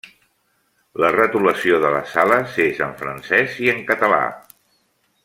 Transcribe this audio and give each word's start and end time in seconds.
La 1.03 1.11
retolació 1.15 1.77
de 1.83 1.91
les 1.97 2.09
sales 2.15 2.57
és 2.65 2.81
en 2.89 2.97
francès 3.05 3.59
i 3.67 3.73
en 3.75 3.85
català. 3.93 4.23